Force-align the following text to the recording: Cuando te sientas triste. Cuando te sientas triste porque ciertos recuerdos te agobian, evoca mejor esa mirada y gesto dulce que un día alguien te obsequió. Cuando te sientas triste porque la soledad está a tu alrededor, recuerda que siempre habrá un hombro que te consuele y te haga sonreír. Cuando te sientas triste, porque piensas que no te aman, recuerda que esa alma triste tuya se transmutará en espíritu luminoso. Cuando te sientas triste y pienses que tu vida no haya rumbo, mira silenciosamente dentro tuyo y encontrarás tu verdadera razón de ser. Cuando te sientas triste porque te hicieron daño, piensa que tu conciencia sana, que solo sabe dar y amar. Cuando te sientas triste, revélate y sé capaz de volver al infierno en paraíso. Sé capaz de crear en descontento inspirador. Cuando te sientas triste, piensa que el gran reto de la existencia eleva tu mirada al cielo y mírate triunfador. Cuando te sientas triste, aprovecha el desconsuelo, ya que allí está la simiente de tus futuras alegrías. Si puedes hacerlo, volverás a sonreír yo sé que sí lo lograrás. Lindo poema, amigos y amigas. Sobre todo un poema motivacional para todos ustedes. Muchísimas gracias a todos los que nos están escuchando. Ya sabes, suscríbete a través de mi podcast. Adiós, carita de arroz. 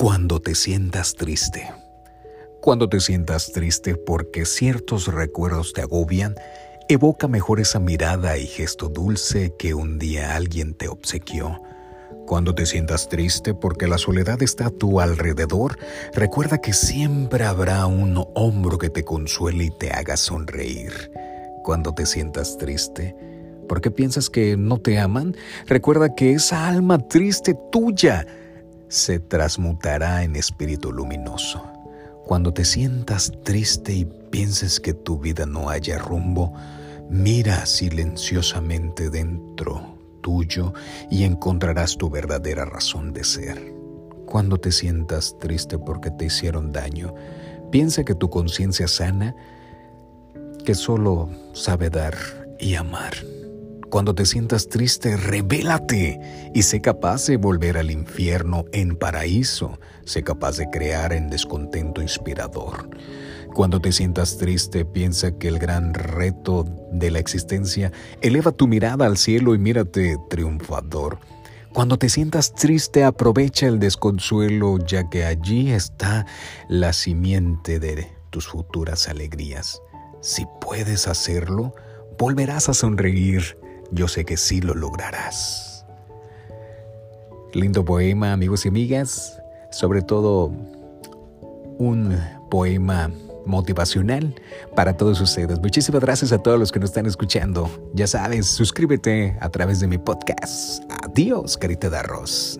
Cuando 0.00 0.40
te 0.40 0.54
sientas 0.54 1.14
triste. 1.14 1.70
Cuando 2.62 2.88
te 2.88 3.00
sientas 3.00 3.52
triste 3.52 3.96
porque 3.96 4.46
ciertos 4.46 5.08
recuerdos 5.08 5.74
te 5.74 5.82
agobian, 5.82 6.36
evoca 6.88 7.28
mejor 7.28 7.60
esa 7.60 7.80
mirada 7.80 8.38
y 8.38 8.46
gesto 8.46 8.88
dulce 8.88 9.52
que 9.58 9.74
un 9.74 9.98
día 9.98 10.36
alguien 10.36 10.72
te 10.72 10.88
obsequió. 10.88 11.60
Cuando 12.26 12.54
te 12.54 12.64
sientas 12.64 13.10
triste 13.10 13.52
porque 13.52 13.88
la 13.88 13.98
soledad 13.98 14.42
está 14.42 14.68
a 14.68 14.70
tu 14.70 15.00
alrededor, 15.00 15.78
recuerda 16.14 16.62
que 16.62 16.72
siempre 16.72 17.44
habrá 17.44 17.84
un 17.84 18.24
hombro 18.34 18.78
que 18.78 18.88
te 18.88 19.04
consuele 19.04 19.64
y 19.64 19.70
te 19.70 19.90
haga 19.90 20.16
sonreír. 20.16 21.12
Cuando 21.62 21.92
te 21.92 22.06
sientas 22.06 22.56
triste, 22.56 23.14
porque 23.68 23.90
piensas 23.90 24.30
que 24.30 24.56
no 24.56 24.78
te 24.78 24.98
aman, 24.98 25.36
recuerda 25.66 26.14
que 26.14 26.32
esa 26.32 26.68
alma 26.68 27.06
triste 27.06 27.54
tuya 27.70 28.26
se 28.90 29.20
transmutará 29.20 30.24
en 30.24 30.34
espíritu 30.34 30.92
luminoso. 30.92 31.62
Cuando 32.26 32.52
te 32.52 32.64
sientas 32.64 33.32
triste 33.44 33.92
y 33.92 34.04
pienses 34.04 34.80
que 34.80 34.92
tu 34.92 35.18
vida 35.18 35.46
no 35.46 35.70
haya 35.70 35.98
rumbo, 35.98 36.52
mira 37.08 37.66
silenciosamente 37.66 39.08
dentro 39.08 39.96
tuyo 40.20 40.74
y 41.08 41.24
encontrarás 41.24 41.96
tu 41.96 42.10
verdadera 42.10 42.64
razón 42.64 43.12
de 43.12 43.24
ser. 43.24 43.74
Cuando 44.26 44.58
te 44.58 44.72
sientas 44.72 45.36
triste 45.38 45.78
porque 45.78 46.10
te 46.10 46.26
hicieron 46.26 46.72
daño, 46.72 47.14
piensa 47.70 48.04
que 48.04 48.16
tu 48.16 48.28
conciencia 48.28 48.88
sana, 48.88 49.34
que 50.64 50.74
solo 50.74 51.30
sabe 51.52 51.90
dar 51.90 52.16
y 52.58 52.74
amar. 52.74 53.14
Cuando 53.90 54.14
te 54.14 54.24
sientas 54.24 54.68
triste, 54.68 55.16
revélate 55.16 56.20
y 56.54 56.62
sé 56.62 56.80
capaz 56.80 57.26
de 57.26 57.36
volver 57.36 57.76
al 57.76 57.90
infierno 57.90 58.64
en 58.70 58.94
paraíso. 58.94 59.80
Sé 60.04 60.22
capaz 60.22 60.58
de 60.58 60.70
crear 60.70 61.12
en 61.12 61.28
descontento 61.28 62.00
inspirador. 62.00 62.88
Cuando 63.52 63.80
te 63.80 63.90
sientas 63.90 64.38
triste, 64.38 64.84
piensa 64.84 65.32
que 65.32 65.48
el 65.48 65.58
gran 65.58 65.92
reto 65.92 66.64
de 66.92 67.10
la 67.10 67.18
existencia 67.18 67.90
eleva 68.20 68.52
tu 68.52 68.68
mirada 68.68 69.06
al 69.06 69.16
cielo 69.16 69.56
y 69.56 69.58
mírate 69.58 70.16
triunfador. 70.30 71.18
Cuando 71.72 71.98
te 71.98 72.08
sientas 72.08 72.54
triste, 72.54 73.02
aprovecha 73.02 73.66
el 73.66 73.80
desconsuelo, 73.80 74.78
ya 74.86 75.10
que 75.10 75.24
allí 75.24 75.72
está 75.72 76.26
la 76.68 76.92
simiente 76.92 77.80
de 77.80 78.06
tus 78.30 78.46
futuras 78.46 79.08
alegrías. 79.08 79.82
Si 80.20 80.46
puedes 80.60 81.08
hacerlo, 81.08 81.74
volverás 82.16 82.68
a 82.68 82.74
sonreír 82.74 83.58
yo 83.92 84.08
sé 84.08 84.24
que 84.24 84.36
sí 84.36 84.60
lo 84.60 84.74
lograrás. 84.74 85.84
Lindo 87.52 87.84
poema, 87.84 88.32
amigos 88.32 88.64
y 88.64 88.68
amigas. 88.68 89.40
Sobre 89.70 90.02
todo 90.02 90.52
un 91.78 92.16
poema 92.50 93.10
motivacional 93.46 94.34
para 94.74 94.96
todos 94.96 95.20
ustedes. 95.20 95.58
Muchísimas 95.60 96.00
gracias 96.00 96.32
a 96.32 96.38
todos 96.38 96.58
los 96.58 96.72
que 96.72 96.78
nos 96.78 96.90
están 96.90 97.06
escuchando. 97.06 97.68
Ya 97.94 98.06
sabes, 98.06 98.46
suscríbete 98.46 99.36
a 99.40 99.48
través 99.48 99.80
de 99.80 99.86
mi 99.86 99.98
podcast. 99.98 100.84
Adiós, 101.02 101.56
carita 101.56 101.90
de 101.90 101.96
arroz. 101.98 102.58